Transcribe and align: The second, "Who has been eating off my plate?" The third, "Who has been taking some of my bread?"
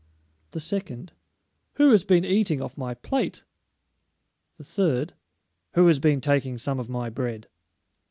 The 0.49 0.59
second, 0.59 1.13
"Who 1.73 1.91
has 1.91 2.03
been 2.03 2.25
eating 2.25 2.59
off 2.59 2.75
my 2.75 2.95
plate?" 2.95 3.43
The 4.57 4.63
third, 4.63 5.13
"Who 5.75 5.85
has 5.85 5.99
been 5.99 6.21
taking 6.21 6.57
some 6.57 6.79
of 6.79 6.89
my 6.89 7.11
bread?" 7.11 7.47